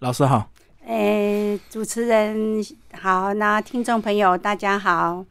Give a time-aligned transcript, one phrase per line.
[0.00, 0.50] 老师好。
[0.86, 2.62] 诶，主持人
[2.92, 5.24] 好，那听众朋友大家好。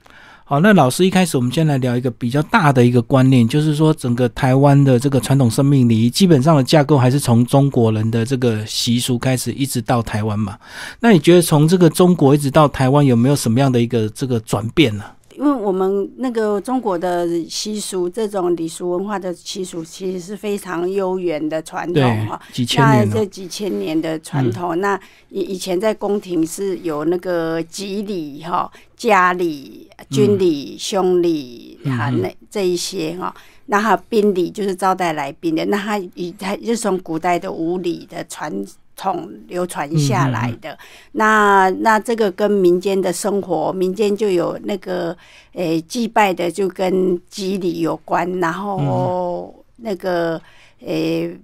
[0.43, 10.57] 好，那老师一开始我们先来聊一个比较大的一个观念，就是说整个台湾的这个传统生命礼仪基本上的架构还是从中国人的这个习俗开始，一直到台湾嘛。
[10.99, 15.03] 那你觉得从这个中国一直到台湾有没有什么样的一个这个转变呢？
[15.37, 24.99] 因为我们那个中国的习俗，这种礼俗文化的习俗，其实是非常悠远的传统哈，几千年这几千年的传统，那
[25.29, 38.65] 以以前在宫廷是有那个吉礼哈、家礼、军礼、兄礼哈，那这一些哈，那还有宾礼，就是招待来宾的，那他以他就是从古代的五礼的传。
[38.95, 40.77] 统流传下来的，
[41.11, 45.15] 那那这个跟民间的生活，民间就有那个
[45.53, 50.41] 诶祭拜的，就跟祭礼有关，然后那个
[50.79, 51.37] 诶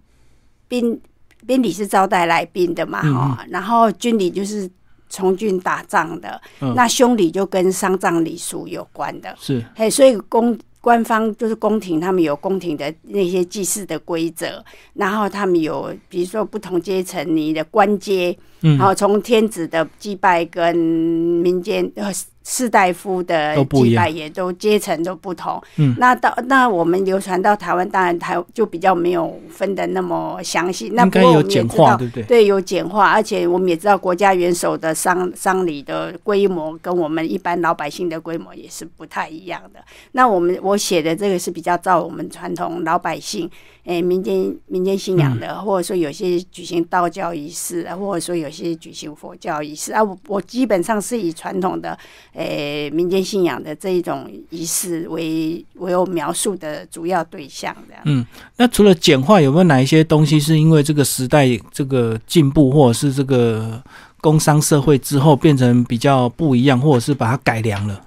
[0.67, 0.99] 宾
[1.45, 4.69] 宾礼是招待来宾的嘛，哈，然后军礼就是
[5.09, 6.41] 从军打仗的，
[6.75, 10.57] 那兄礼就跟丧葬礼俗有关的，是，嘿，所以公。
[10.81, 14.61] 官方就是宫廷，他们有宫廷的那些祭祀的规则，
[14.95, 22.11] 然后他们有，比如说不同阶层你的官阶，嗯然后从天子的祭拜跟民间呃。
[22.43, 30.89] 士大夫的祭拜也都阶层都不同，嗯，那到那我们流传到台湾，当然台就比较没有分的那么详细。
[30.89, 32.23] 那不过我们也知道，对对？
[32.23, 39.79] 对，有简化，而且我们也知道国家元首的丧丧礼的规模跟我们一般老百姓的规模也是不太一样的。
[40.13, 43.49] 那我们我写的这个是比较照我们传统老百姓。
[43.83, 51.97] 诶，民间民间信仰的，或者说有些举行道教仪式，或者说有些举行佛教仪式啊，我我基本上是以传统的
[52.33, 57.95] 诶民间信仰的这一种仪式为为我描述的主要对象的。
[58.05, 58.25] 嗯，
[58.57, 63.81] 那除了简化，有没有哪一些东西是因为这个时代这个进步，或者是这个
[64.21, 67.99] 工商社会之后变成比较不一样，或者是把它改良了？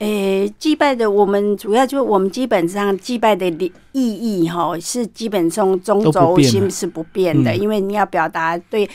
[0.00, 3.46] 诶，祭拜的我们主要就我们基本上祭拜的
[3.92, 8.88] 意义哈，是基本上中轴心是不变的，因为你要表达对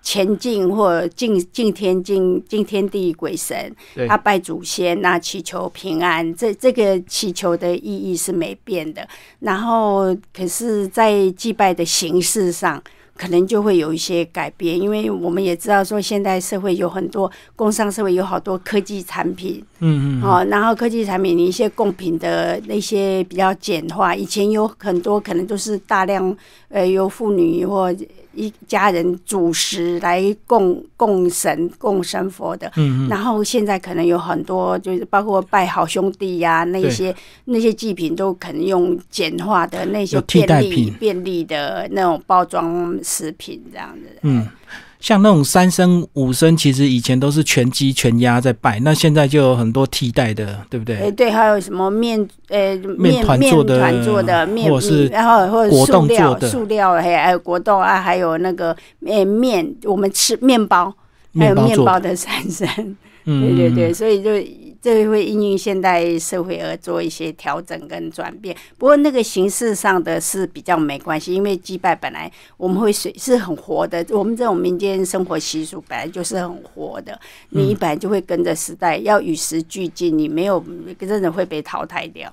[0.00, 3.74] 前进或敬敬天敬敬天地鬼神，
[4.08, 9.04] 他拜祖先那祈求平安，这这个祈求的意义是没变的。
[9.40, 12.80] 然后可是，在祭拜的形式上。
[13.16, 26.36] 可能就会有一些改变，因为我们也知道说，现在社会有很多工商社会有好多科技产品，嗯嗯，哦，然后科技产品的一些贡品的那些比较简化，以前有很多可能都是大量
[26.68, 27.94] 呃由妇女或。
[28.34, 37.14] 一家人主食来供供神供神佛的，嗯然后现在可能有很多，就是包括拜好兄弟呀，那些
[37.46, 44.48] 那些祭品都可能用简化的那些便利便利的那种包装食品这样子，嗯。
[45.04, 50.96] 像那种三生五生，其实以前都是全鸡全鸭在拜，那现在就有很多替代的，对不对？
[50.96, 60.90] 哎，对，还有什么面，呃，面团做的，面，或者是然后或者塑料，塑料，还还有果冻啊，还有那个呃面，我们吃面包，
[61.38, 62.66] 还有面包的三生，
[63.26, 64.30] 对对对，所以就。
[64.84, 77.18] 这会因应现代社会而做一些调整跟转变，不过那个形式上的是比较没关系，因为祭拜本来我们会是是很活的，我们这种民间生活习俗本来就是很活的，
[77.48, 80.62] 你本来就会跟着时代要与时俱进，你没有
[81.00, 82.30] 真的会被淘汰掉。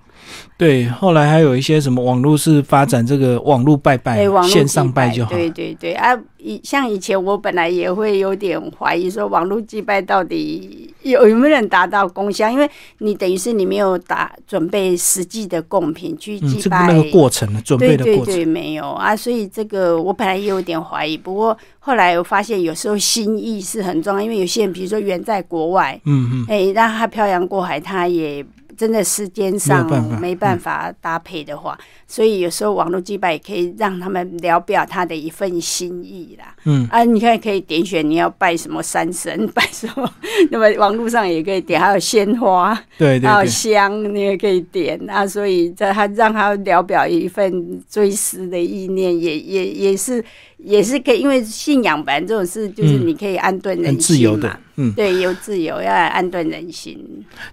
[0.58, 5.32] 对，后来还有一些什么网络是发展这个网络拜拜，线上拜就好。
[5.32, 5.94] 对对对。
[5.94, 6.14] 啊，
[6.44, 12.50] 以像以前我本来也会有点怀疑，说网络祭拜到底有有没有人达到功效？
[12.50, 21.16] 因为你等于是你没有打准备实际的贡品去祭拜那个过程的准备的过程没有啊，所以这个我本来也有点怀疑。
[21.16, 28.46] 不过后来我发现有时候心意是很重要，因为有些人比如说远在国外，嗯嗯，哎，让他漂洋过海，他也。
[28.82, 29.88] 真的时间上
[30.20, 31.78] 没办法搭配的话，
[32.08, 36.56] 所以有时候网络祭拜也可以让他们聊表他的一份心意啦。
[36.66, 40.12] 嗯啊，你看可以点选你要拜什么山神，拜什么，
[40.50, 45.28] 那么网络上也可以点，还有鲜花，对对，还有香，你也可以点啊。
[45.28, 50.26] 所以在他让他聊表一份追思的意念，也也也是。
[50.64, 54.38] 也是可以，因为信仰本来这种事，就是你可以安顿人心嘛。
[54.46, 56.98] 嗯，对，有自由要安顿人心。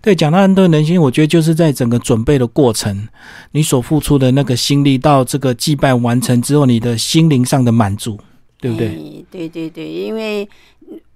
[0.00, 3.08] 对，讲到安顿人心，我觉得就是在整个准备的过程，
[3.52, 8.18] 你所付出的那个心力，到这个祭拜完成之后，你的心灵上的满足，
[8.60, 9.24] 对不对？
[9.30, 10.48] 对对对，因为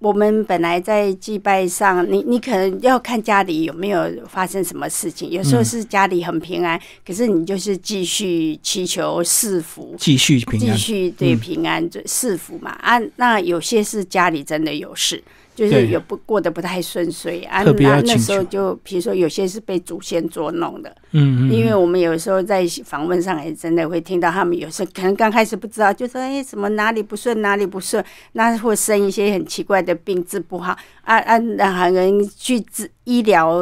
[0.00, 5.30] 我们本来在祭拜上，你你可能要看家里有没有发生什么事情。
[5.30, 12.72] 有时候是家里很平安，可是你就是继续祈求赐福，继续平安，继续对平安赐福嘛。
[12.82, 15.22] 啊，那有些是家里真的有事。
[15.54, 28.02] 就是有不过得不太顺遂啊，那那时候就比如说有些是被祖先捉弄的，嗯嗯，因为我们有时候在访问上也真的会听到他们有时候可能刚开始不知道，就说哎什么哪里不顺哪里不顺，
[28.32, 33.52] 那会生一些很奇怪的病治不好啊啊，让人去治医疗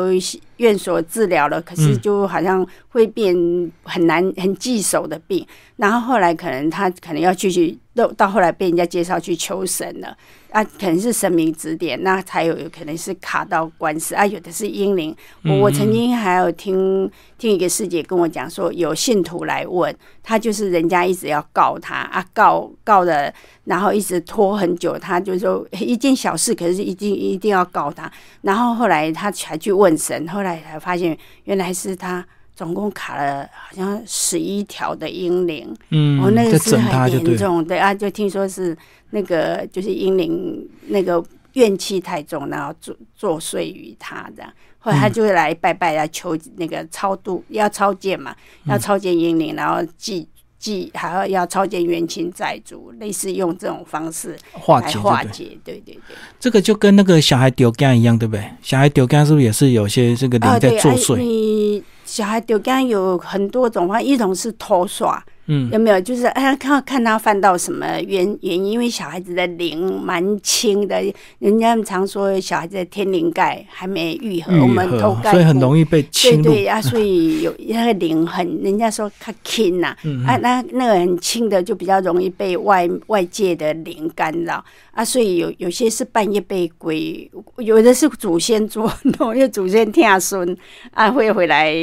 [0.58, 3.34] 院所治疗了，可是就好像会变
[3.82, 5.46] 很难很棘手的病，
[5.76, 10.16] 然后后来可能他可能要继续到到后来被人家介绍去求神了。
[10.50, 15.14] 啊，可能是神明指点，那才有有可能是卡到官司啊，有的是英灵。
[15.44, 17.08] 我我曾经还有听
[17.40, 19.92] 听一个师姐跟我讲说，有信徒来问
[20.22, 23.32] 他，就是人家一直要告他啊，告告的，
[23.64, 28.12] 然后一直拖很久，他就说一件小事，可是一定一定要告他。
[28.42, 32.22] 然后后来他才去问神，后来才发现原来是他
[32.54, 38.76] 总共卡了好像十一条的阴灵，嗯，哦，那个是很严重，对啊，就听说是。
[39.12, 41.20] 那个就是阴灵，那个
[41.54, 44.52] 怨气太重，然后作作祟于他这样。
[44.78, 50.26] 后来他就会来拜拜，来求那个超度，要超荐嘛，要超荐英灵，然后祭
[50.58, 55.58] 祭，还要要超荐冤亲债主，类似用这种方式化解化解。
[55.62, 58.50] 对对对，这个就跟那个小孩丢肝一样，对不对？
[58.62, 61.16] 小孩丢肝是不是也是有些这个灵在作祟？
[61.18, 65.22] 你小孩丢肝有很多种方，一种是偷耍。
[65.52, 68.66] 嗯，有没有就是哎，看看他犯到什么原原因？
[68.66, 71.02] 因为小孩子的灵蛮轻的，
[71.40, 79.88] 人家常说小孩子的天灵盖还没愈合，我们头盖，所以很容易被侵对对啊，所以有那个灵很，人家说他轻呐，
[80.24, 88.88] 啊，那那个很轻的就比较容易被外外界的灵干扰啊，所以有有些是半夜被鬼，有的是祖先捉
[89.18, 90.56] 弄，因为祖先听孙
[90.92, 91.74] 啊会回来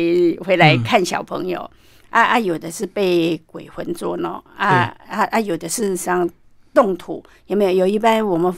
[0.46, 1.70] 回来看小朋友。
[2.10, 6.28] 啊啊，有的是被鬼魂捉弄，啊啊啊，有的是像
[6.74, 7.72] 动土，有没有？
[7.72, 8.54] 有一般我们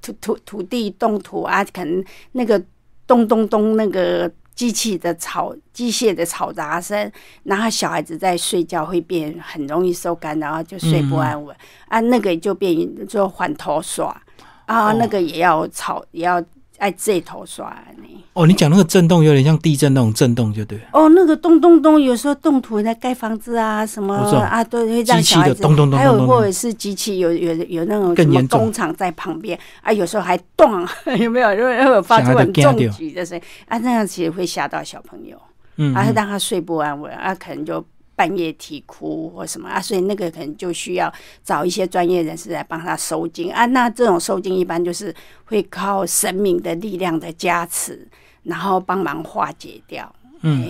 [0.00, 2.62] 土土土地动土啊，可能那个
[3.06, 7.10] 咚咚咚那个机器的吵机械的吵杂声，
[7.42, 11.54] 然后小孩子在睡觉会变很容易受干扰，就睡不安稳
[11.88, 14.20] 啊，那个就变就换头耍
[14.66, 16.42] 啊，那个也要吵也要。
[16.78, 18.24] 爱这头刷呢？
[18.32, 20.78] 哦，你讲那个震动有点像地震那种震动，就对。
[20.92, 25.62] 哦，那个咚咚咚，有时候动土在盖房子啊，什么啊，都会让小孩子。
[25.62, 30.86] 咚咚咚，还有或者是机器有有有那种什么工厂在旁边啊，有时候还动，
[31.18, 31.54] 有没有？
[31.54, 35.40] 因为有发出很重举的声音啊，那样其实会吓到小朋友，
[35.76, 37.84] 嗯，啊，让他睡不安稳啊，可能就。
[38.16, 41.12] 半夜啼哭或什么啊，所以那个可能就需要
[41.44, 43.66] 找一些专业人士来帮他收精啊。
[43.66, 45.14] 那这种收精一般就是
[45.44, 48.08] 会靠神明的力量的加持，
[48.42, 50.12] 然后帮忙化解掉。
[50.40, 50.66] 嗯。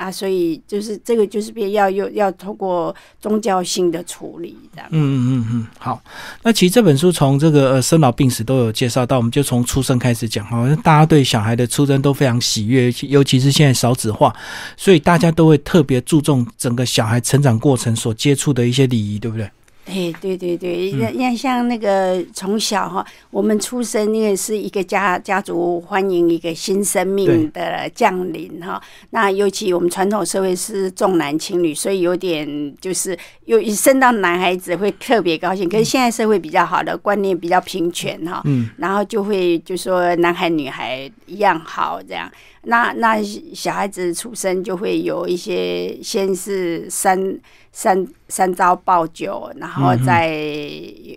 [0.00, 4.88] 啊，所以就是这个，就是别要又要通过宗教性的处理这样。
[4.92, 6.02] 嗯嗯嗯嗯，好。
[6.42, 14.34] 那其实这本书从这个呃生老病死都有介绍到，我们就从出生开始讲好像大家对小孩的出生都非常喜悦，尤其是现在少子化，
[14.74, 19.50] 所以大家都会特别注重整个小孩成长过程所接触的一些礼仪，对不对？
[19.86, 28.80] 哎，对对对，那那像那个从小哈，我们出生因为是一个家家族欢迎一个新生命的降临哈。
[29.10, 35.68] 那尤其我们传统社会是重男轻女，所以有点就是有生到男孩子会特别高兴。
[35.68, 42.30] 可是现在社会比较好的观念比较平权哈，嗯，然后就会就说男孩女孩一样好这样。
[42.62, 43.22] 那那
[43.54, 47.38] 小孩子出生就会有一些先是三。
[47.72, 50.28] 三三朝报酒，然后再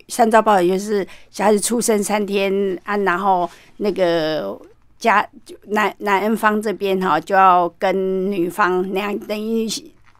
[0.07, 4.55] 三朝报酒就是小孩子出生三天啊，然后那个
[4.99, 5.27] 家
[5.69, 9.67] 男男方这边哈就要跟女方那样等于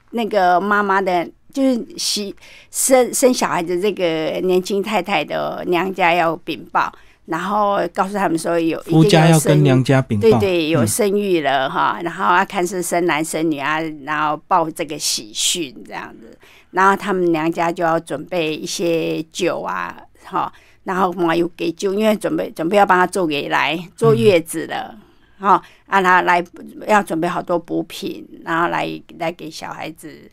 [0.10, 2.36] 那个妈妈的，就是喜
[2.72, 4.04] 生生小孩子这个
[4.42, 6.92] 年轻太太的娘家要禀报。
[7.26, 16.38] 然后告诉他们说有夫家要跟娘家禀报，对对，有生育了哈，然后要看是生男生女啊，然后报这个喜讯这样子，
[16.72, 20.52] 然后他们娘家就要准备一些酒啊，哈，
[20.84, 24.94] 然后嘛又给酒，因为准备准备要帮他做给来坐月子了，
[25.40, 26.44] 哈，让他来
[26.88, 30.30] 要准备好多补品，然后来来给小孩子。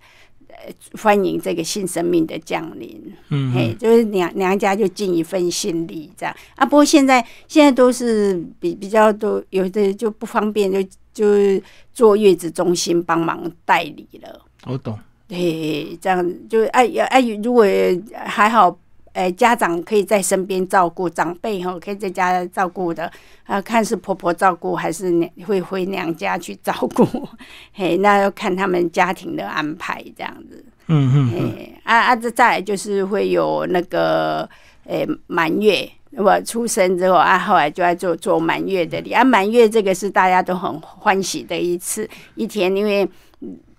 [1.00, 6.64] 欢迎这个新生命的降临，嗯，嘿，就是娘娘家就尽一份心力这样啊。
[6.64, 11.62] 不过现在现在都是比比较多，有的就不方便，就就
[11.92, 14.40] 坐月子中心帮忙代理了。
[14.66, 17.64] 我懂，对，这样就哎哎，如果
[18.12, 18.76] 还好
[19.12, 23.10] 呃，家长可以在身边照顾长辈哈，可以在家照顾的
[23.44, 27.04] 啊，看是婆婆照顾还是娘会回娘家去照顾，
[27.74, 30.64] 嘿，那要看他们家庭的安排这样子。
[30.86, 34.48] 嗯嗯，嘿，啊啊，这再来就是会有那个
[34.84, 43.08] 呃满月，我出生之后啊，后来就在做做满月的礼啊，满月这个是大家都很欢喜的一次一天，因为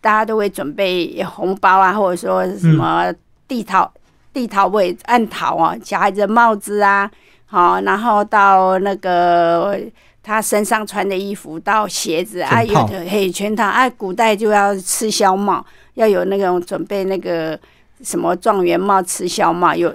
[0.01, 3.13] 大家都会准备红包啊，或者说什么
[3.47, 3.89] 地桃。
[4.33, 7.09] 地桃会按桃啊，小孩子的帽子啊，
[7.45, 9.79] 好，然后到那个
[10.23, 13.89] 他身上穿的衣服，到鞋子啊，有的嘿全套啊。
[13.89, 17.59] 古代就要吃孝帽，要有那种准备那个
[18.01, 19.93] 什么状元帽、吃孝帽有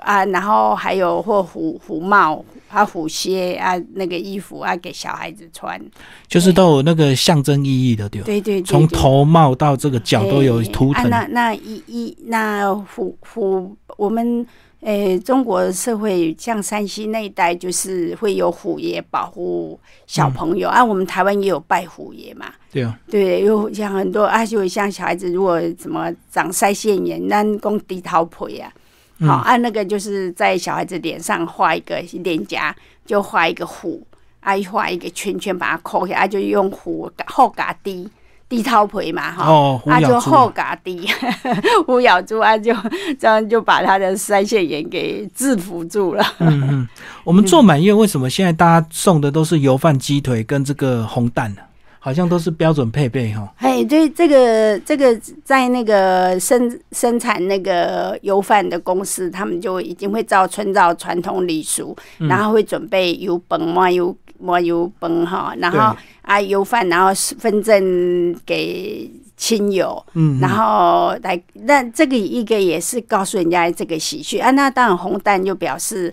[0.00, 2.44] 啊，然后还有或虎虎帽。
[2.72, 5.78] 啊，虎靴啊，那个衣服啊，给小孩子穿，
[6.26, 11.10] 就是都有那个象征意义的，对对对，从头帽到这个脚都有图腾。
[11.10, 14.46] 那那一一那虎虎，我们
[14.80, 20.82] 诶，中国社会像山西那一带，就是会有虎爷保护小朋友啊。
[20.82, 28.72] 我们台湾也有拜虎爷嘛，对啊，对，有像很多啊，就像小孩子如果怎么长腮腺炎，那讲低头皮啊。
[29.20, 32.74] 好，按那个就是在小孩子脸上画一个脸颊，
[33.06, 34.04] 就画一个虎，
[34.40, 38.08] 啊，画一个圈圈把它扣下，啊，就用虎后嘎低
[38.48, 41.08] 低头皮嘛，哈，啊，就后嘎低
[41.86, 42.74] 虎咬住，啊，就
[43.18, 46.24] 这样就把他的腮腺炎给制服住了。
[46.38, 46.88] 嗯嗯，
[47.24, 51.62] 我们做满月为什么现在大家送的都是油饭鸡腿跟这个红蛋呢？
[52.04, 53.48] 好像都是标准配备哈。
[53.58, 74.50] 哎，对，这个这个在那个生生产那个油饭的公司，他们就已经会照村照传统礼俗，然后会准备油崩嘛油嘛油崩哈，然后啊油饭，然后分赠给亲友，嗯，然后来那这个一个也是告诉人家这个喜讯啊。
[74.50, 76.12] 那当然红蛋就表示。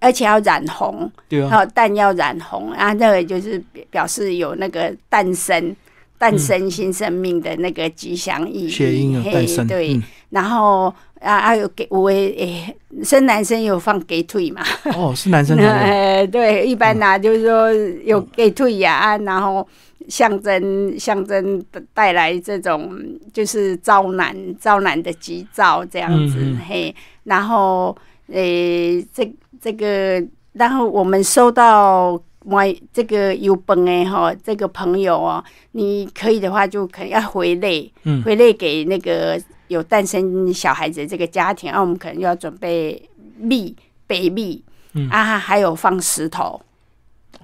[0.00, 5.74] 而且要染红，对啊，蛋要染红啊，那个就是表示有那个诞生、
[6.16, 9.22] 诞生新生命的那个吉祥意义。
[9.32, 10.00] 诞生，对。
[10.30, 14.62] 然后啊，啊有给我诶，生男生有放给腿嘛？
[14.94, 15.58] 哦，是男生。
[15.58, 17.72] 哎，对，一般呢就是说
[18.04, 19.66] 有给腿呀，然后
[20.08, 21.60] 象征象征
[21.92, 22.96] 带来这种
[23.32, 27.96] 就是招男招男的吉兆这样子嘿，然后
[28.32, 29.28] 诶这。
[29.60, 32.62] 这个，然后我们收到我
[32.92, 43.74] 这个有本哎哈，这个朋友哦，你可以的话就可能要回类，嗯，回类给那个有诞生小孩子这个家庭，啊，我们可能要准备蜜、
[44.06, 44.62] 北蜜，
[44.94, 45.08] 嗯。
[45.10, 46.60] 啊，还有放石头，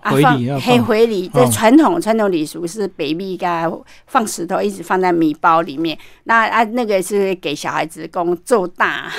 [0.01, 3.71] 啊，放黑回礼，这传统传统礼俗是北蜜该
[4.07, 9.13] 放石头，一直放在米包里面，那啊那个是给小孩子供做大。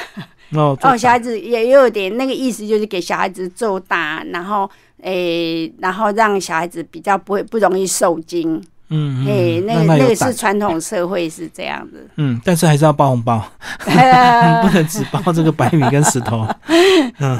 [0.52, 4.70] 哦，小孩子也有点那个意思，就是给小孩子做大，然后
[5.02, 8.62] 诶，然后让小孩子比较不会不容易受惊。
[8.90, 12.08] 嗯，诶，那个那个是传统社会是这样子。
[12.18, 13.44] 嗯，但是还是要包红包，
[13.84, 16.48] 不能只包这个白米跟石头。
[17.20, 17.40] 嗯。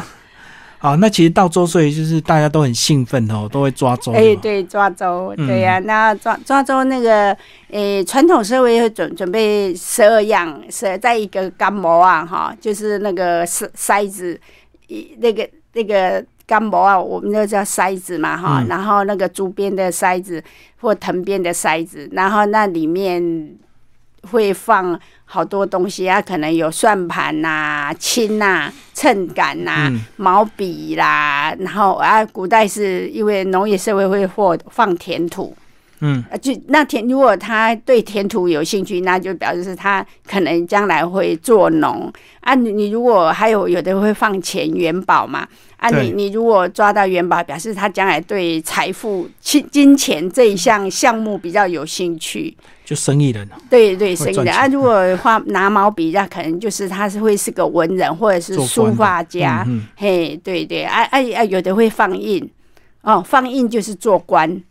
[0.78, 4.12] 好，那其实到周岁就是大家都很兴奋哦，都会抓周。
[4.12, 5.80] 哎，对，抓周，对呀。
[5.80, 7.36] 那抓抓周那个，
[7.70, 14.40] 诶，传统社会会准准备十二样，是在一个干模啊，哈，就是那个筛筛子，
[14.88, 18.64] 一那个那个干模啊，我们就叫筛子嘛，哈。
[18.70, 20.44] 然后那个竹编的筛子
[20.82, 23.56] 或藤编的筛子，然后那里面
[24.26, 25.00] 会放。
[25.28, 35.58] 好多东西啊，可能有算盘呐、铅呐、秤杆呐、毛笔啦，然后啊，古代是因为农业社会会或放田土，
[36.06, 42.54] 嗯，就那田如果他对田土有兴趣，那就表示是他可能将来会做农啊。
[42.54, 45.48] 你你如果还有有的会放钱元宝嘛。
[45.78, 53.48] 啊，你你如果抓到元宝，表示他将来对财富、金金钱这一项项目比较有兴趣，就生意人。
[53.70, 59.68] 对对，生意人啊，如果画拿毛笔，那可能就是他是会是个文人或者是书法家。
[59.98, 62.50] 嘿，对对，啊啊啊，有的会放印，
[63.02, 64.64] 哦，放印就是做官。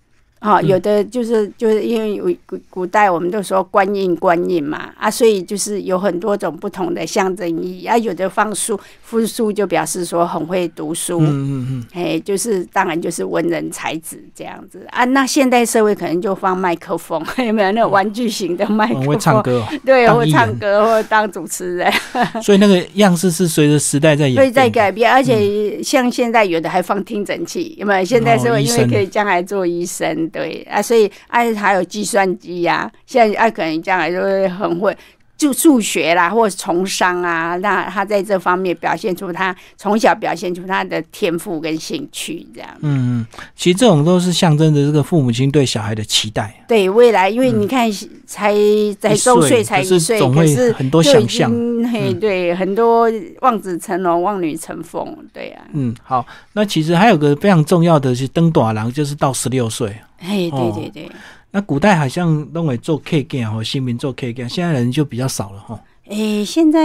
[0.44, 7.96] 啊，有的就是就是因为古古代我们都说官印官印嘛啊，所以就是有很多种不同的象征意义啊。
[7.96, 15.06] 有的放书复书就表示说很会读书，嗯嗯嗯，哎，就是当然就是文人才子这样子啊。
[15.06, 19.06] 那现代社会可能就放麦克风， 有没有那种玩具型的麦克风？
[19.08, 21.90] 会唱歌，对，会唱歌或当主持人。
[22.44, 25.10] 所以那个样式是随着时代在演，会在改变。
[25.10, 28.04] 而且像现在有的还放听诊器，有没有？
[28.04, 30.30] 现代社会因为可以将来做医生。
[30.34, 34.94] 对啊，所以啊，还有计算机呀，现在啊，可能将来就会很会
[35.36, 42.70] 就数学啦，或从商啊，那他在这方面表现出他从小表现出他的天赋跟兴趣，这样。
[42.80, 43.26] 嗯，
[43.56, 46.64] 其实这种都是象征着这个父母亲对小孩的期待。
[46.68, 47.90] 对未来，因为你看，
[48.26, 48.54] 才
[49.00, 51.50] 才周岁，才一岁，可是很多想象，
[51.92, 53.10] 嘿，对，很多
[53.40, 55.58] 望子成龙、望女成凤，对呀。
[55.72, 59.94] 嗯，好，那其实还有个非常重要的是登短郎，就是到十六岁。
[60.18, 61.10] 嘿，对对对。
[61.54, 65.80] 那古代好像认为做 K 件哦新民做 K 件，现在人就比较少了哈。
[66.08, 66.80] 诶，现在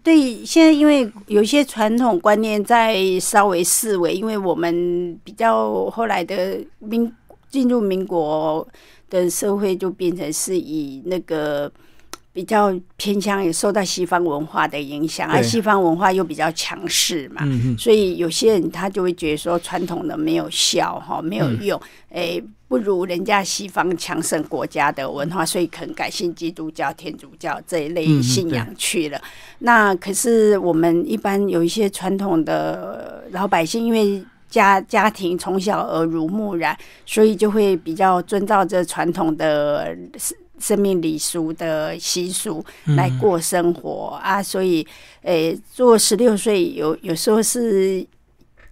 [0.00, 7.12] 对现在因为有些传统观念在稍微思维，因为我们比较后来的民
[7.50, 8.64] 进入民国
[9.10, 11.70] 的社会，就变成是以那个。
[12.32, 17.46] 比较偏向也受到西方文化的影响，而西方文化又比较强势嘛，
[17.78, 21.78] 所以有些人他就会觉得说传统的没有效哈，没有用，
[22.10, 29.20] 哎，不如人家西方强盛国家的文化，所以可能改信基督教、天主教这一类信仰去了。
[29.58, 36.74] 那可是我们一般有一些传统的老百姓，因为家家庭从小耳濡目染，
[37.04, 39.94] 所以就会比较遵照这传统的。
[40.62, 42.64] 生命礼俗的习俗
[42.96, 44.18] 来过生活。
[44.22, 44.86] 啊，所以，
[45.22, 48.06] 诶，做十六岁有有时候是，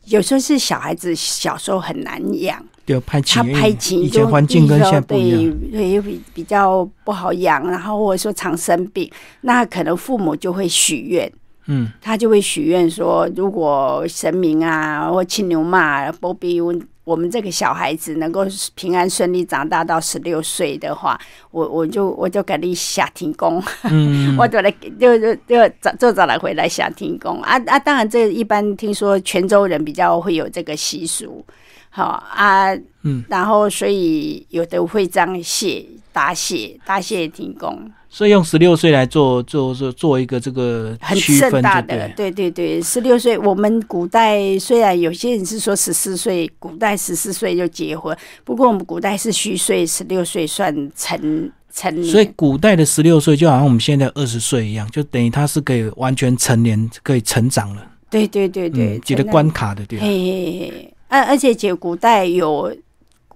[0.04, 9.10] 有时候是小孩子小时候很难养，对，拍他拍琴，以前环境跟现在不一样，对，比比较不好养，然后或者说常生病，
[9.42, 11.30] 那可能父母就会许愿，
[11.70, 16.80] 嗯，他就会许愿说，如果神明啊或青牛嘛，波比温。
[17.02, 18.46] 我们这个小孩子能够
[18.76, 21.18] 平安顺利长大到十六岁的话，
[21.50, 23.60] 我我就我就给你下天宫，
[24.38, 27.78] 我就来就就就早就早来回来下天宫啊啊！
[27.80, 31.44] 当然，这一般听说泉州人比较会有这个习俗，
[31.88, 32.72] 好啊，
[33.02, 37.90] 嗯，然后所以有的会这样谢答谢答谢天宫。
[38.12, 43.38] 所以用十六岁来做做做做一个这个很盛大的，对对对，十六岁。
[43.38, 52.10] 我们古代虽然有些人是说十四岁，古代十四岁就结婚，不过我们古代是虚岁，十六岁算成成年。
[52.10, 57.86] 所以古代的十六岁就好像我们现在二十岁一样，就等于他是可以完全成年，可以成长了。
[58.10, 60.00] 对对对对，记得关卡的对。
[60.00, 62.76] 嘿嘿嘿，而而且且古代有。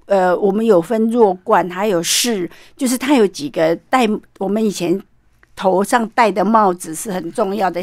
[0.07, 5.01] 呃，我们有分弱冠，还有士，就是它有几个戴我们以前
[5.57, 7.83] 头上戴的帽子是很重要的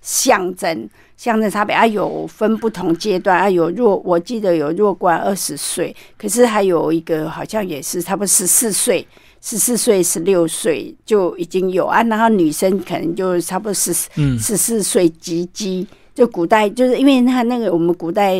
[0.00, 9.06] 象征，象征差别啊，有分不同阶段啊，有弱，我记得有弱冠二十岁，可是还有一个好像也是差不多十四岁，
[9.40, 13.92] 十四岁、十六岁就已经有啊，然后女生可能就差不多十
[14.38, 15.86] 十四岁及笄。
[16.20, 18.34] 就古代，就是因为它那个我们古代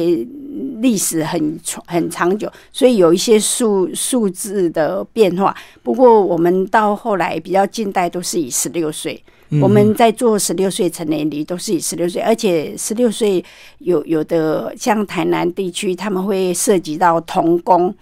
[0.82, 5.56] 历史很很长久，所以有一些数数字的变化。
[5.82, 9.18] 不过我们到后来比较近代都是以十六岁，
[9.62, 13.42] 我们在做十六岁成年礼都是以十六岁，而且十六岁
[13.78, 17.94] 有有的像台南地区他们会涉及到童工。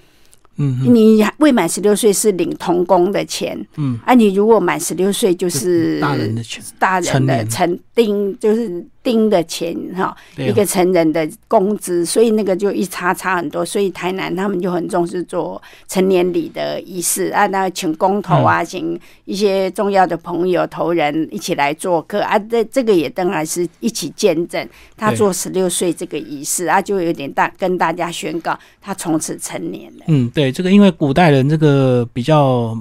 [0.61, 24.65] 嗯，你未满十六岁是领童工的钱，嗯，啊，你如果满十六岁就是大人的钱，大人的成丁就是丁的钱哈，一个成人的工资，所以那个就一差差很多，所以台南他们就很重视做成年礼的仪式啊，那请工头啊，请一些重要的朋友头人一起来做客啊，这这个也当然是一起见证
[24.97, 30.53] 他做十六岁这个仪式啊，就有点大跟大家宣告他从此成年了，嗯，对。
[30.53, 32.77] 这个因为古代人这个比较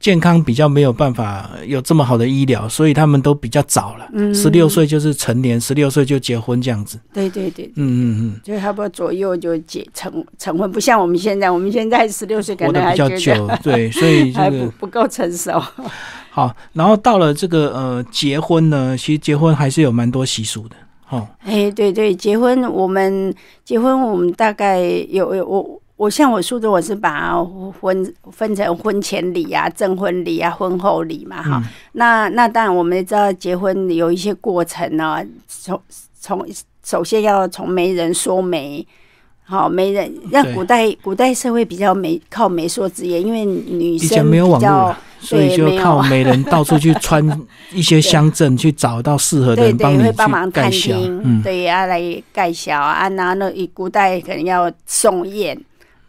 [0.00, 4.08] 健康，比较没有办法有这么好的医疗，所以他们都比较早了。
[4.14, 6.98] 嗯，十六岁就是成年，十六岁就结婚这样子。
[7.12, 15.62] 对对对，嗯嗯嗯，就差不多左右就结成成婚，不像我们现在，我们现在十六岁可能还比较久，对，所以还不不够成熟。
[16.32, 20.76] 好，然后到了这个呃结婚呢，其实结婚还是有蛮多习俗的。
[21.10, 23.34] 哦，哎，对对，结婚我们
[23.66, 25.82] 结婚我们大概有有我。
[26.00, 27.36] 我像我书中，我是把
[27.78, 31.62] 婚分成婚前礼啊、证婚礼啊、婚后礼嘛，哈。
[31.92, 35.78] 那那当然，我们知道结婚有一些过程呢，从
[36.18, 36.46] 从
[36.82, 38.86] 首先要从媒人说媒，
[39.44, 40.10] 好媒人。
[40.30, 47.22] 让古代古代社会比较媒靠媒妁之言，因为女生没有网络，所以就靠媒人到处去 穿
[47.72, 52.00] 一些乡镇去找到适合的人帮你帮忙探听，对啊，来
[52.32, 53.06] 盖小啊。
[53.10, 55.62] 然后呢，以古代可能要送宴。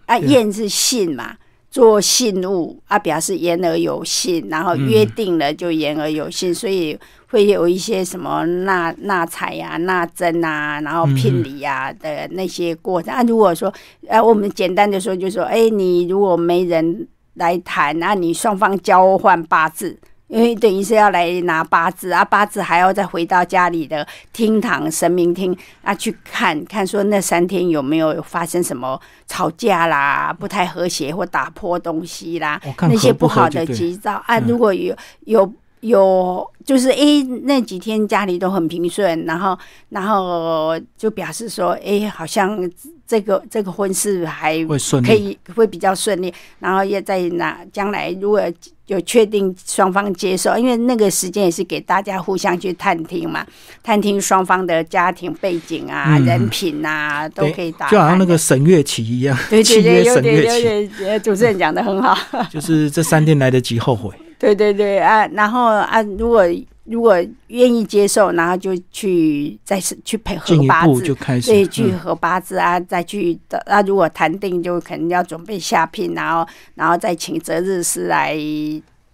[0.06, 1.36] 啊，宴是信嘛，
[1.70, 13.14] 做信物啊，表示言而有信，然后约定了就言而有信，所以会有一些什么纳纳彩呀、纳征啊，然后聘礼呀的那些过程。
[13.14, 13.74] 啊，如果说，
[14.10, 19.98] 啊，我们简单的说，就说，哎，你如果没人来谈，那你双方交换八字。
[20.32, 34.40] 因为等于是要来拿八字啊，八字还要再回到家里的厅堂神明厅啊去看看，说那三天有没有发生什么吵架啦、不太和谐或打破东西啦，那些不好的吉兆啊。
[34.40, 39.58] 如果有有有，就是诶那几天家里都很平顺，然后
[39.90, 42.70] 然后就表示说，哎，好像
[43.06, 48.42] 这个这个婚事还会顺可以会比较顺利，然后也在那将来如果。
[48.88, 53.46] 有确定双方接受，因为那个时间也是给大家互相去探听嘛，
[53.82, 57.90] 探听双方的家庭背景啊、人品啊，都可以打。
[57.90, 60.60] 就好像那个审阅期一样，对对对，有点有
[61.06, 62.18] 点，主持人讲的很好。
[62.52, 64.14] 就是这三天来得及后悔。
[64.42, 66.44] 对对对啊，然后啊，如果
[66.86, 67.16] 如果
[67.50, 73.84] 愿意接受，然后就去再是去配合八字，就开始对去合八字啊，再去的啊。
[73.84, 78.36] 如果谈定，就肯定要准备下聘，然后然后再请择日师来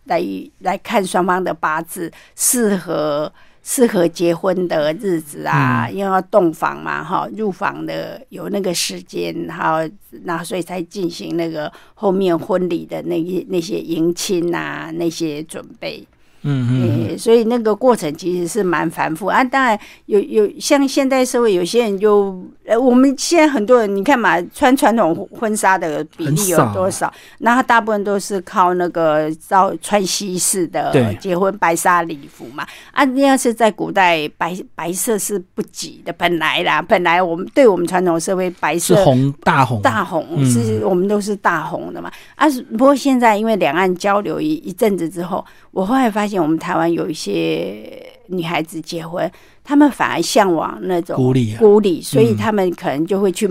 [0.06, 0.24] 来
[0.60, 3.30] 来看双方的八字适合
[3.70, 9.80] 适合结婚的日子啊，因为要洞房嘛，哈，入房的有那个时间，然后
[10.24, 16.08] 那所以才进行那个后面婚礼的那些那些迎亲啊那些准备。
[16.44, 19.44] 嗯嗯，所以那个过程其实是蛮繁复啊。
[19.44, 27.12] 当然有有像现代社会，有些人就呃，我们现在很多人，你看嘛，穿传统婚纱的比例有多少？
[27.40, 32.66] 那他大部分都是靠那个照穿西式的结婚白纱礼服嘛。
[32.92, 42.12] 啊，那要是在古代，白白色是不挤的，本来啦，本来我们对我们传统社会，白色红大红大红是我们都是大红的嘛。
[42.36, 42.48] 啊，
[42.78, 45.44] 不过现在因为两岸交流一一阵子之后。
[45.72, 49.32] 我后来发现，我们台湾有一些女孩子结婚，
[49.64, 53.48] 她们反而向往那种古礼，古礼，所以她们可能就会去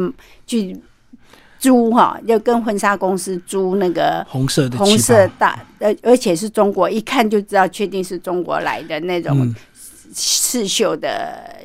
[0.46, 0.76] 去
[1.58, 9.54] 租哈，要跟婚纱公司租那个红色的红色大，而，而且是中国，一看就知道确定是中国来的那种
[10.12, 11.56] 刺绣的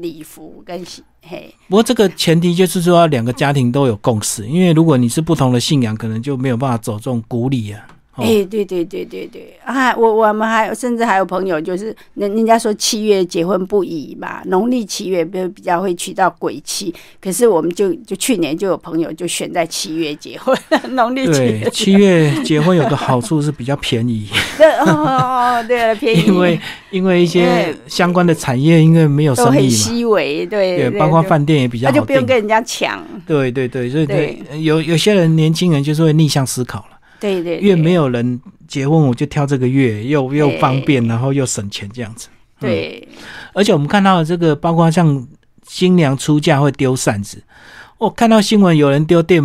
[0.00, 0.84] 礼服跟
[1.22, 1.52] 嘿。
[1.68, 7.86] 不过这个前提就是说两个家庭都有共识，因为如果你是不同的信仰，可能就没有办法走这种古礼啊。
[8.18, 20.56] 哎，对对对对对，啊，我我们还有，甚至还有朋友，就是人人家说七月结婚不宜嘛，农历七月比比较会娶到鬼气，可是我们就就去年就有朋友就选在七月结婚，
[20.94, 21.70] 农历七月。
[21.70, 24.26] 七月结婚有个好处是比较便宜。
[24.58, 26.24] 对哦，对了，便宜。
[26.26, 33.02] 因为因为一些相关的产业，因为没有生意嘛，稀微，对对，包括饭店也比较，那就不用跟人家抢。
[33.26, 36.97] 对对对，所以对有有些人年轻人就是会逆向思考了。
[37.20, 42.28] 对对，越没有人结婚，我就挑这个月，又又方便，然后又省钱，这样子。
[42.60, 43.08] 对，
[43.52, 45.26] 而且我们看到这个，包括像
[45.66, 47.42] 新娘出嫁会丢扇子，
[47.98, 49.42] 我看到新闻有人丢电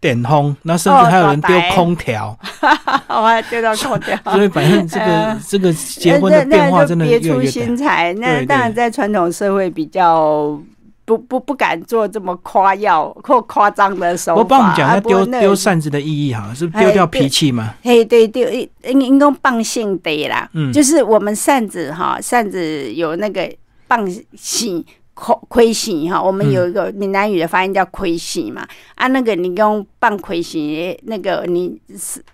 [0.00, 2.38] 电风，那甚至还有人丢空调，
[3.08, 4.18] 我还丢到空调。
[4.32, 8.12] 所以反正这个 这个结婚的变化真的别出心裁。
[8.14, 10.60] 那当然在传统社会比较。
[11.04, 14.40] 不不不敢做这么夸耀或夸张的手法。
[14.40, 17.74] 我帮我们讲下丢丢扇子的意义哈，是丢掉脾气吗？
[17.82, 23.50] 嘿，对丢应应该棒性得啦，嗯，就是我们扇子哈，扇子有那个
[23.88, 24.84] 棒性。
[25.22, 31.80] 亏亏心哈，我们有一个闽南语的发音叫亏心嘛，啊，那个你用半亏心，那个你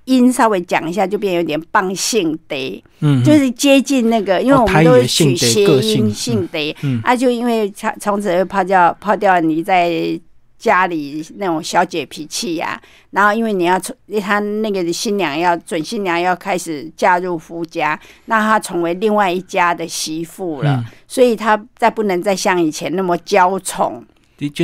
[0.06, 10.18] 音稍微讲一下，就变有点棒性的，嗯，就是接近那个，因为我们都是取谐音性的，啊，就因为从从此会抛掉抛掉你在。
[10.58, 12.80] 家里那种小姐脾气呀，
[13.12, 24.04] 然后因为你要从他那个新娘要准新娘要开始嫁入夫家，那她成为另外一家的媳妇了，所以她再不能再像以前那么娇宠。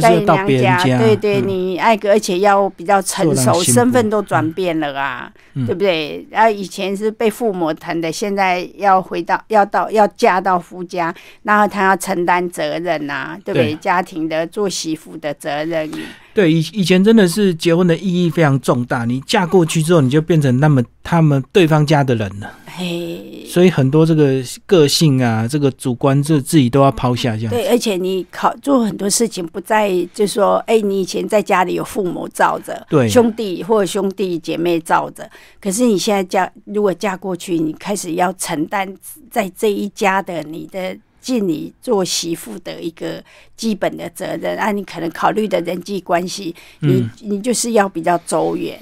[0.00, 0.46] 在娘
[0.84, 6.24] 家，对对，你爱个，而且要比较成熟，身份都转变了啊，对不对？
[6.30, 13.74] 然后以前是被父母疼的，现在要回到要到要嫁到夫家，然后他要承担责任呐，对不对？
[13.76, 15.90] 家庭的做媳妇的责任。
[16.34, 22.52] 对，以以前真的是结婚的意义非常重大，你嫁过去之后，你就变成那么他们对方家的人了。
[22.76, 27.50] 嘿，所以很多这个个性啊，这个主观，这自己都要抛下，这样。
[27.50, 38.92] 对，而且你考做很多事情，不在就说，哎，你以前在家里有父母罩着，对，兄弟或者兄弟姐妹罩着，可是你现在嫁，如果嫁过去，你开始要承担
[39.30, 43.22] 在这一家的你的尽你做媳妇的一个
[43.56, 48.76] 基本的责任啊，你可能考虑的人际关系，你你就是要比较周远。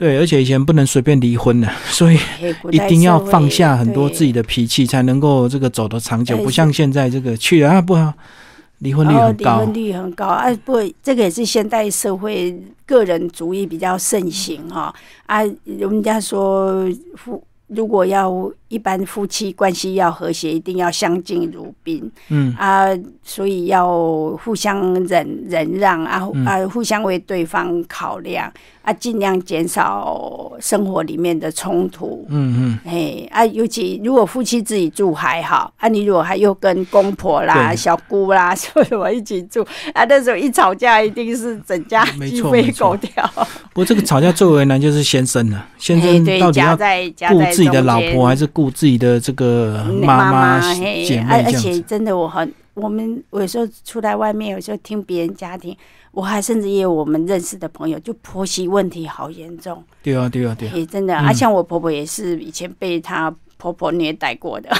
[0.00, 2.18] 对，而且以前不能随便离婚的， 所以
[2.70, 6.38] 一定要放下很多自己的脾气，才能够这个走得长久。
[6.38, 8.10] 不像现在这个去了啊，不好，
[8.78, 9.60] 离婚率很高。
[9.60, 14.94] 离婚率很高啊，不，这个也是现代社会个人主义比较盛行哈
[15.26, 15.42] 啊。
[15.64, 22.08] 人家说夫如果要一般夫妻关系要和谐，一定要相敬如宾。
[22.28, 22.88] 嗯啊，
[23.24, 23.88] 所以要
[24.44, 28.52] 互相忍忍让啊啊，互相为对方考量
[28.82, 32.24] 啊，尽量减少生活里面的冲突。
[32.28, 43.28] 嗯嗯，哎啊，尤其如果夫妻自己住还好啊，你如果还又跟公婆啦、小姑啦 什么一起住啊，那时候一吵架，一定是整家鸡飞狗跳。
[43.74, 51.44] 不过这个吵架最为难就是先生了，先生到底要顾自己的老婆还是顾自己的这个妈妈姐妹？
[51.44, 55.76] 而且真的，我很我们有时候出来外面，有时候听别人家庭，
[56.12, 59.84] 我还甚至也有我们认识的朋友，就婆媳问题好严重。
[60.02, 60.70] 对啊，对啊，对。
[60.70, 64.70] 也真的啊，像我婆婆也是以前被她婆婆虐待过的。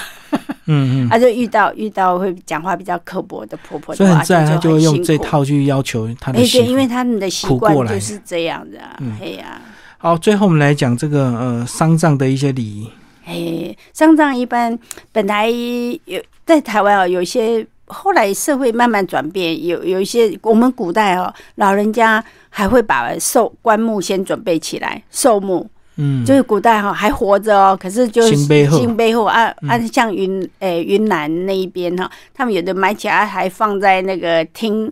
[0.65, 1.09] 嗯嗯。
[1.13, 6.39] 她就遇到遇到会讲话比较刻薄的婆婆，所以在她就会用这套去要求她的。
[6.39, 8.79] 哎，对，因为他们的习惯就是这样的。
[9.01, 9.61] 嗯，哎呀。
[10.03, 12.91] 好，最后我们来讲这个呃丧葬的一些礼仪。
[13.27, 14.77] 哎，丧葬一般
[15.13, 34.91] 本来有在台湾啊，有一些后来社会慢慢转变，有有一些我们古代哦，老人家还会把寿棺木先准备起来，寿木，嗯，就是古代哈还活着哦，可是就是新背后啊啊，像云诶云南那一边哈，他们有的埋起来还放在那个厅。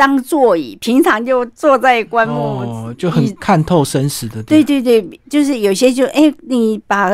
[0.00, 4.42] 当座椅，平常就坐在棺木，就很看透生死的。
[4.44, 7.10] 对对对，就是有些就哎，你把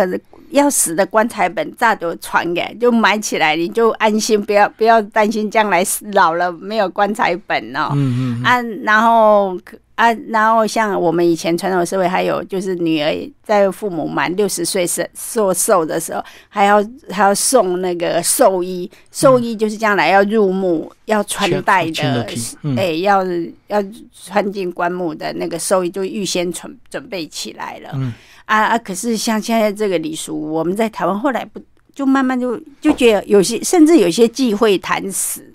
[0.50, 7.88] 要死的棺材本炸都传给，就埋起来，你就安心，不要不要担心将来老了没有棺材本哦。
[7.94, 8.44] 嗯嗯。
[8.44, 9.58] 啊，然后。
[9.96, 16.76] 啊，然后像我们以前传统社会，还有就是女儿在父母满六十岁寿寿寿的时候，还要
[17.10, 22.26] 还要送那个寿衣，寿衣就是将来要入墓要穿戴的，
[22.76, 23.24] 哎，要
[23.68, 23.82] 要
[24.12, 27.98] 穿进棺木的那个寿衣，就预先准准备起来了。
[28.44, 28.78] 啊啊！
[28.78, 31.58] 可是像现在这个礼俗，我们在台湾后来不
[31.94, 35.52] 就慢慢就就觉得有些甚至有些忌讳谈死。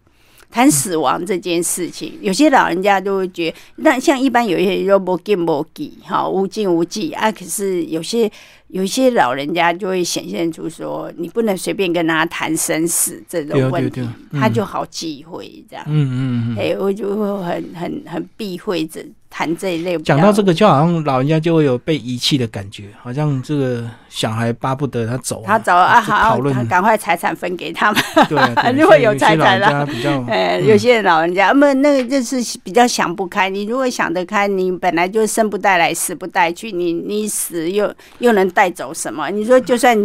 [0.52, 7.32] 谈死亡这件事情，有些老人家都会觉得，那像一般有一些人说不敬不忌，哈，无尽无忌啊。
[7.32, 8.30] 可是有些
[8.68, 14.02] 有一些老人家就会显现出说，你不能随便跟他谈生死这种问题，
[14.34, 15.86] 他就好忌讳这样。
[15.88, 19.04] 嗯嗯嗯，哎，我就会很很很避讳这。
[19.32, 26.38] 谈这一类，讲到这个，就好像老人家就会有被遗弃的感觉，好像这个小孩巴不得他走，他走啊，好，
[26.70, 29.88] 赶快财产分给他们，对，就会 有财产了。
[30.28, 33.50] 哎，有些老人家，那那个就是比较想不开。
[33.50, 39.30] 你如果想得开，你本来就生不带来，死不带去，你你死又又能带走什么？
[39.30, 39.98] 你说就算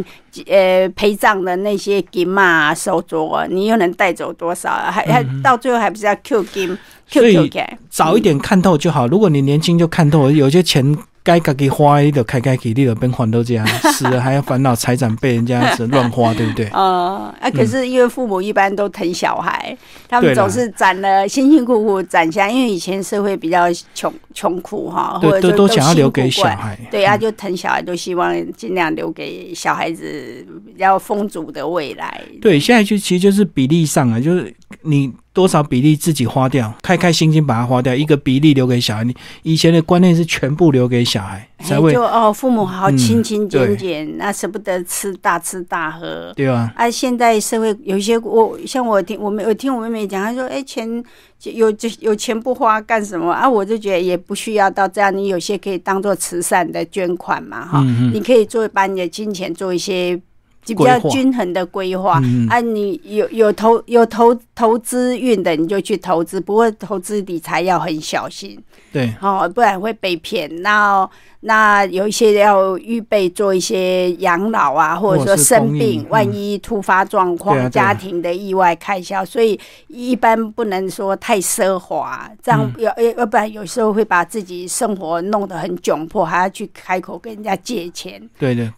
[0.47, 4.71] 呃陪葬的那些金嘛手镯，啊你又能带走多少？
[4.71, 6.79] 还还到最后还不是要 Q 金？
[7.09, 7.51] 所以
[7.89, 9.07] 早一点看透就好。
[9.07, 16.67] 如果你年轻就看透，有些钱该该给花，的开开给力的边还都这样，死了还要烦恼财产被人家子乱花，对不对？
[16.75, 17.51] 啊，啊！
[17.51, 19.77] 可是因为父母一般都疼小孩，
[20.09, 32.21] 他们总是攒了辛辛苦苦攒下，因为以前社会比较穷穷苦哈，或者都都想要留给小孩，对啊，就疼小孩，都希望尽量留给小孩子比较丰足的未来。
[32.41, 35.13] 对，现在就其实就是比例上啊，就是你。
[35.37, 39.05] 多少比例自己花掉，开开心心把它花掉，一个比例留给小孩。
[39.05, 46.73] 你以前的观念是全部留给小孩，才会就哦，父母好好勤勤俭俭，那舍不得吃大吃大喝，对啊。
[46.75, 51.05] 啊，现在社会有一些我像我听我们我听我妹妹讲，她说哎钱
[51.43, 53.47] 有就有钱不花干什么啊？
[53.47, 60.19] 我就觉得也不需要到这样，你有些可以当做慈善的捐款嘛哈，你可以做把你的金钱做一些。
[60.67, 66.41] 比较均衡的规划啊，你有有投有投投资运的，你就去投资。
[66.41, 68.59] 不过投资理财要很小心，
[68.93, 70.51] 对，哦，不然会被骗。
[70.63, 71.09] 那
[71.47, 88.21] 那有一些要预备做一些养老啊，或者说生病，万一突发状况、家庭的意外开销，所以一般不能说太奢华，这样要要不然有时候会把自己生活弄得很窘迫，还要去开口跟人家借钱。
[88.37, 88.69] 对对，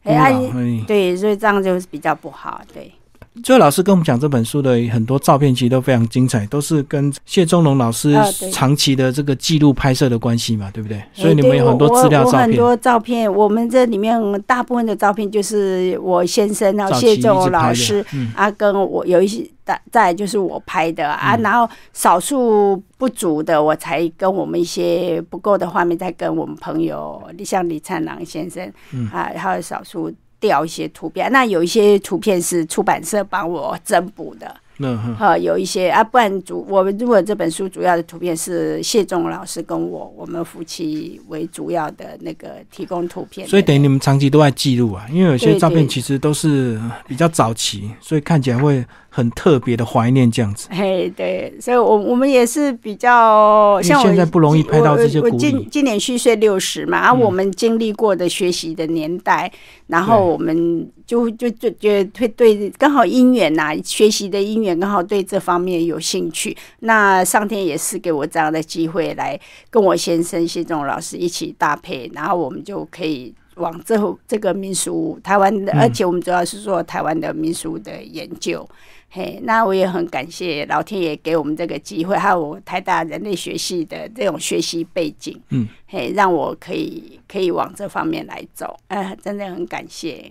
[0.86, 2.92] 对，所以这样就比较不好，对。
[3.42, 8.14] 最后，老师跟我们讲这本书的很多照片，其实都非常精彩，都是跟谢宗龙老师
[8.52, 11.02] 长期的这个记录拍摄的关系嘛，对不对？
[11.12, 12.40] 所以你们有很多资料照片。
[12.42, 28.70] 很多照片，我们这里面大部分的照片就是我先生，然后谢宗龙老师啊，跟我有一些再再就是我拍的啊，然后少数不足的，我才跟我们一些不够的画面，再跟我们朋友，像李灿郎先生
[29.12, 30.12] 啊，还有少数。
[30.40, 34.54] 调一些图片，那有一些图片是出版社帮我增补的。
[34.80, 48.84] 嗯哈，有一些啊，不然主我们如果这本书主要的图片是谢仲老师跟我，我们夫妻为主要的那个提供图片，所以等于你们长期都在记录啊，因为有些照片其实都是比较早期，所以看起来会。
[49.18, 59.50] 很特别的怀念这样子，嘿，对，所以，我我们也是比较像现在不容易拍到这些我今今年虚岁六十嘛，啊，我们经历过的学习的年代，
[59.88, 69.36] 然后我们就就就觉得会对刚好姻缘呐，学习的姻缘刚好对这方面有兴趣，那上天也是给我这样的机会，来
[69.68, 73.34] 跟我先生谢仲老师一起搭配，然后我们就可以。
[73.58, 78.64] 往这这个民俗台湾的，而且我们主要是做台湾的民俗的研究，
[79.10, 90.30] 嘿，那我也很感谢老天爷给我们这个机会，还有我台大人类学系的这种学习背景，嗯，嘿，让我可以可以往这方面来走，哎，真的很感谢。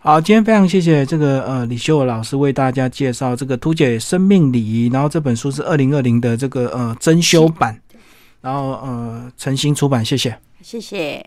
[0.00, 7.80] 好，今天非常谢谢这个呃李秀老师为大家介绍这个图解生命礼仪，然后这本书是二零二零的这个呃珍修版，
[8.40, 11.24] 然后呃诚心出版，谢谢，谢谢。